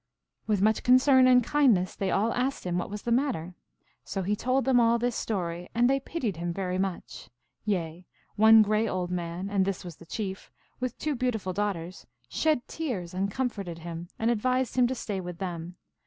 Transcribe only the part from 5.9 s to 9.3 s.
pitied him very much; yea, one gray old